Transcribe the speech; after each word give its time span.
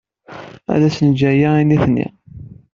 Ad 0.73 0.81
asen-neǧǧ 0.87 1.21
aya 1.31 1.49
i 1.61 1.63
nitni. 1.65 2.07